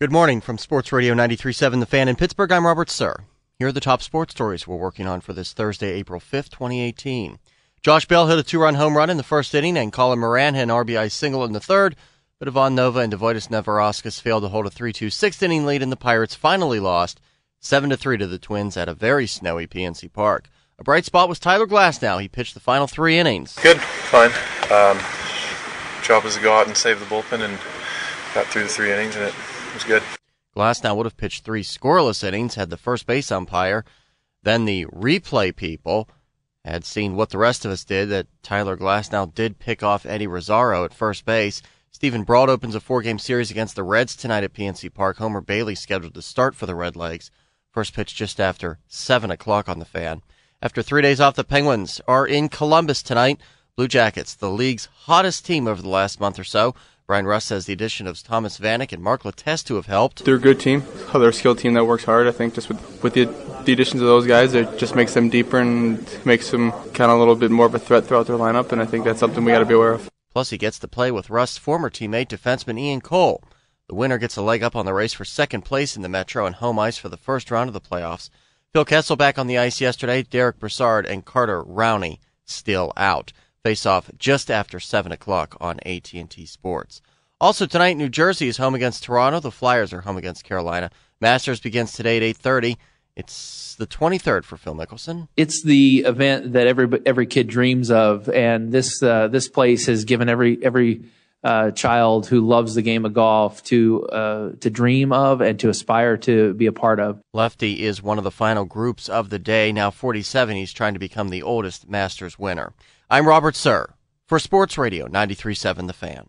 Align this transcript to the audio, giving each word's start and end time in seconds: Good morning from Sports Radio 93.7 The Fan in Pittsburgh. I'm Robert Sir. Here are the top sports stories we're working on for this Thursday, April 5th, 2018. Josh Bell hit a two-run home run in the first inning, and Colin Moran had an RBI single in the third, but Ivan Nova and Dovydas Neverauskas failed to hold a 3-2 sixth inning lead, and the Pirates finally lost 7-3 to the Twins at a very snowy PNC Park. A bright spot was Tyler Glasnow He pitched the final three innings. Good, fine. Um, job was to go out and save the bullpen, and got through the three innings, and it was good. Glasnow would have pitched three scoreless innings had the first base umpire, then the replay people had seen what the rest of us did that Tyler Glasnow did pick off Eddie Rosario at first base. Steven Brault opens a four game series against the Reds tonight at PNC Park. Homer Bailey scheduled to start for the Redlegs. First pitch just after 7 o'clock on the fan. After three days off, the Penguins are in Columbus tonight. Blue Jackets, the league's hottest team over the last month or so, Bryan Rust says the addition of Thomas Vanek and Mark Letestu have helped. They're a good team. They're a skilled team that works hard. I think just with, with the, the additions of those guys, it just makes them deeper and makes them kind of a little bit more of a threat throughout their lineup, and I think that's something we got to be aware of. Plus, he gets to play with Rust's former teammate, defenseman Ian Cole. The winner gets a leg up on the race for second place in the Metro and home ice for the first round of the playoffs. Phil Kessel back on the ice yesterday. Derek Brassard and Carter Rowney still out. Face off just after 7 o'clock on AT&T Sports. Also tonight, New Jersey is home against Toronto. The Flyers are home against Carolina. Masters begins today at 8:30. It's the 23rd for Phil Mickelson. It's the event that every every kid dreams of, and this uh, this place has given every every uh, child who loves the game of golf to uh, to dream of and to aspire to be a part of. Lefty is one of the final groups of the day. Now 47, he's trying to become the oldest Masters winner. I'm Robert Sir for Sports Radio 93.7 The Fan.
Good 0.00 0.10
morning 0.12 0.40
from 0.40 0.56
Sports 0.56 0.92
Radio 0.92 1.12
93.7 1.12 1.78
The 1.78 1.84
Fan 1.84 2.08
in 2.08 2.16
Pittsburgh. 2.16 2.50
I'm 2.52 2.64
Robert 2.64 2.88
Sir. 2.88 3.24
Here 3.58 3.68
are 3.68 3.72
the 3.72 3.80
top 3.80 4.00
sports 4.00 4.32
stories 4.32 4.66
we're 4.66 4.76
working 4.76 5.06
on 5.06 5.20
for 5.20 5.34
this 5.34 5.52
Thursday, 5.52 5.90
April 5.90 6.20
5th, 6.20 6.48
2018. 6.48 7.38
Josh 7.82 8.06
Bell 8.06 8.26
hit 8.26 8.38
a 8.38 8.42
two-run 8.42 8.76
home 8.76 8.96
run 8.96 9.10
in 9.10 9.18
the 9.18 9.22
first 9.22 9.54
inning, 9.54 9.76
and 9.76 9.92
Colin 9.92 10.18
Moran 10.18 10.54
had 10.54 10.70
an 10.70 10.74
RBI 10.74 11.12
single 11.12 11.44
in 11.44 11.52
the 11.52 11.60
third, 11.60 11.96
but 12.38 12.48
Ivan 12.48 12.74
Nova 12.74 13.00
and 13.00 13.12
Dovydas 13.12 13.50
Neverauskas 13.50 14.22
failed 14.22 14.42
to 14.42 14.48
hold 14.48 14.66
a 14.66 14.70
3-2 14.70 15.12
sixth 15.12 15.42
inning 15.42 15.66
lead, 15.66 15.82
and 15.82 15.92
the 15.92 15.96
Pirates 15.96 16.34
finally 16.34 16.80
lost 16.80 17.20
7-3 17.60 18.20
to 18.20 18.26
the 18.26 18.38
Twins 18.38 18.78
at 18.78 18.88
a 18.88 18.94
very 18.94 19.26
snowy 19.26 19.66
PNC 19.66 20.10
Park. 20.14 20.48
A 20.78 20.82
bright 20.82 21.04
spot 21.04 21.28
was 21.28 21.38
Tyler 21.38 21.66
Glasnow 21.66 22.22
He 22.22 22.26
pitched 22.26 22.54
the 22.54 22.60
final 22.60 22.86
three 22.86 23.18
innings. 23.18 23.54
Good, 23.56 23.78
fine. 23.78 24.30
Um, 24.72 24.98
job 26.02 26.24
was 26.24 26.36
to 26.36 26.40
go 26.40 26.54
out 26.54 26.68
and 26.68 26.74
save 26.74 27.00
the 27.00 27.04
bullpen, 27.04 27.42
and 27.42 27.58
got 28.32 28.46
through 28.46 28.62
the 28.62 28.68
three 28.68 28.90
innings, 28.90 29.14
and 29.14 29.26
it 29.26 29.34
was 29.74 29.84
good. 29.84 30.02
Glasnow 30.56 30.96
would 30.96 31.06
have 31.06 31.16
pitched 31.16 31.44
three 31.44 31.62
scoreless 31.62 32.24
innings 32.24 32.56
had 32.56 32.70
the 32.70 32.76
first 32.76 33.06
base 33.06 33.30
umpire, 33.30 33.84
then 34.42 34.64
the 34.64 34.86
replay 34.86 35.54
people 35.54 36.08
had 36.64 36.84
seen 36.84 37.16
what 37.16 37.30
the 37.30 37.38
rest 37.38 37.64
of 37.64 37.70
us 37.70 37.84
did 37.84 38.08
that 38.10 38.26
Tyler 38.42 38.76
Glasnow 38.76 39.34
did 39.34 39.58
pick 39.58 39.82
off 39.82 40.04
Eddie 40.04 40.26
Rosario 40.26 40.84
at 40.84 40.92
first 40.92 41.24
base. 41.24 41.62
Steven 41.90 42.22
Brault 42.22 42.48
opens 42.48 42.74
a 42.74 42.80
four 42.80 43.02
game 43.02 43.18
series 43.18 43.50
against 43.50 43.76
the 43.76 43.82
Reds 43.82 44.14
tonight 44.14 44.44
at 44.44 44.52
PNC 44.52 44.92
Park. 44.92 45.18
Homer 45.18 45.40
Bailey 45.40 45.74
scheduled 45.74 46.14
to 46.14 46.22
start 46.22 46.54
for 46.54 46.66
the 46.66 46.74
Redlegs. 46.74 47.30
First 47.70 47.94
pitch 47.94 48.14
just 48.14 48.40
after 48.40 48.78
7 48.88 49.30
o'clock 49.30 49.68
on 49.68 49.78
the 49.78 49.84
fan. 49.84 50.22
After 50.60 50.82
three 50.82 51.02
days 51.02 51.20
off, 51.20 51.36
the 51.36 51.44
Penguins 51.44 52.00
are 52.06 52.26
in 52.26 52.48
Columbus 52.48 53.02
tonight. 53.02 53.40
Blue 53.76 53.88
Jackets, 53.88 54.34
the 54.34 54.50
league's 54.50 54.88
hottest 55.04 55.46
team 55.46 55.66
over 55.66 55.80
the 55.80 55.88
last 55.88 56.20
month 56.20 56.38
or 56.38 56.44
so, 56.44 56.74
Bryan 57.10 57.26
Rust 57.26 57.48
says 57.48 57.66
the 57.66 57.72
addition 57.72 58.06
of 58.06 58.22
Thomas 58.22 58.60
Vanek 58.60 58.92
and 58.92 59.02
Mark 59.02 59.24
Letestu 59.24 59.74
have 59.74 59.86
helped. 59.86 60.24
They're 60.24 60.36
a 60.36 60.38
good 60.38 60.60
team. 60.60 60.84
They're 61.12 61.30
a 61.30 61.32
skilled 61.32 61.58
team 61.58 61.74
that 61.74 61.84
works 61.84 62.04
hard. 62.04 62.28
I 62.28 62.30
think 62.30 62.54
just 62.54 62.68
with, 62.68 63.02
with 63.02 63.14
the, 63.14 63.24
the 63.64 63.72
additions 63.72 64.00
of 64.00 64.06
those 64.06 64.28
guys, 64.28 64.54
it 64.54 64.78
just 64.78 64.94
makes 64.94 65.12
them 65.14 65.28
deeper 65.28 65.58
and 65.58 65.98
makes 66.24 66.52
them 66.52 66.70
kind 66.70 67.10
of 67.10 67.16
a 67.16 67.18
little 67.18 67.34
bit 67.34 67.50
more 67.50 67.66
of 67.66 67.74
a 67.74 67.80
threat 67.80 68.04
throughout 68.04 68.28
their 68.28 68.36
lineup, 68.36 68.70
and 68.70 68.80
I 68.80 68.86
think 68.86 69.04
that's 69.04 69.18
something 69.18 69.44
we 69.44 69.50
got 69.50 69.58
to 69.58 69.64
be 69.64 69.74
aware 69.74 69.94
of. 69.94 70.08
Plus, 70.32 70.50
he 70.50 70.56
gets 70.56 70.78
to 70.78 70.86
play 70.86 71.10
with 71.10 71.30
Rust's 71.30 71.58
former 71.58 71.90
teammate, 71.90 72.28
defenseman 72.28 72.78
Ian 72.78 73.00
Cole. 73.00 73.42
The 73.88 73.96
winner 73.96 74.16
gets 74.16 74.36
a 74.36 74.42
leg 74.42 74.62
up 74.62 74.76
on 74.76 74.86
the 74.86 74.94
race 74.94 75.12
for 75.12 75.24
second 75.24 75.62
place 75.62 75.96
in 75.96 76.02
the 76.02 76.08
Metro 76.08 76.46
and 76.46 76.54
home 76.54 76.78
ice 76.78 76.96
for 76.96 77.08
the 77.08 77.16
first 77.16 77.50
round 77.50 77.66
of 77.66 77.74
the 77.74 77.80
playoffs. 77.80 78.30
Phil 78.72 78.84
Kessel 78.84 79.16
back 79.16 79.36
on 79.36 79.48
the 79.48 79.58
ice 79.58 79.80
yesterday. 79.80 80.22
Derek 80.22 80.60
Brassard 80.60 81.06
and 81.06 81.24
Carter 81.24 81.64
Rowney 81.64 82.20
still 82.44 82.92
out. 82.96 83.32
Face 83.62 83.84
off 83.84 84.10
just 84.16 84.50
after 84.50 84.80
7 84.80 85.12
o'clock 85.12 85.54
on 85.60 85.80
AT&T 85.80 86.46
Sports. 86.46 87.02
Also 87.38 87.66
tonight, 87.66 87.98
New 87.98 88.08
Jersey 88.08 88.48
is 88.48 88.56
home 88.56 88.74
against 88.74 89.04
Toronto. 89.04 89.38
The 89.38 89.50
Flyers 89.50 89.92
are 89.92 90.00
home 90.00 90.16
against 90.16 90.44
Carolina. 90.44 90.90
Masters 91.20 91.60
begins 91.60 91.92
today 91.92 92.16
at 92.16 92.22
8:30. 92.22 92.78
It's 93.16 93.74
the 93.74 93.86
23rd 93.86 94.44
for 94.44 94.56
Phil 94.56 94.74
Mickelson. 94.74 95.28
It's 95.36 95.62
the 95.62 96.04
event 96.06 96.54
that 96.54 96.66
every 96.66 96.88
every 97.04 97.26
kid 97.26 97.48
dreams 97.48 97.90
of, 97.90 98.30
and 98.30 98.72
this 98.72 99.02
uh, 99.02 99.28
this 99.28 99.48
place 99.48 99.84
has 99.86 100.06
given 100.06 100.30
every 100.30 100.58
every 100.64 101.02
uh, 101.42 101.70
child 101.70 102.26
who 102.26 102.40
loves 102.40 102.74
the 102.74 102.82
game 102.82 103.04
of 103.04 103.14
golf 103.14 103.62
to 103.64 104.06
uh, 104.08 104.50
to 104.60 104.70
dream 104.70 105.12
of 105.12 105.40
and 105.40 105.58
to 105.60 105.68
aspire 105.68 106.16
to 106.18 106.54
be 106.54 106.66
a 106.66 106.72
part 106.72 107.00
of. 107.00 107.20
Lefty 107.32 107.82
is 107.84 108.02
one 108.02 108.18
of 108.18 108.24
the 108.24 108.30
final 108.30 108.64
groups 108.64 109.08
of 109.08 109.30
the 109.30 109.38
day. 109.38 109.72
Now 109.72 109.90
47, 109.90 110.56
he's 110.56 110.72
trying 110.72 110.94
to 110.94 111.00
become 111.00 111.30
the 111.30 111.42
oldest 111.42 111.88
Masters 111.88 112.38
winner. 112.38 112.72
I'm 113.08 113.26
Robert 113.26 113.56
Sir 113.56 113.94
for 114.26 114.38
Sports 114.38 114.76
Radio 114.78 115.06
93.7 115.08 115.86
The 115.86 115.92
Fan. 115.92 116.28